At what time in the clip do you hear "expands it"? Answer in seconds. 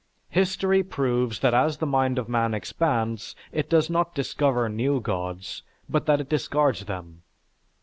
2.55-3.69